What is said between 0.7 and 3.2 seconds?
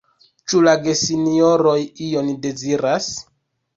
gesinjoroj ion deziras?